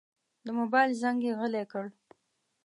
[0.45, 1.85] د موبایل زنګ یې غلی کړ.